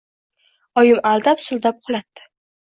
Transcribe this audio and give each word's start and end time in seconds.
Oyim 0.83 1.01
aldab-suldab 1.09 1.79
uxlatdi. 1.85 2.27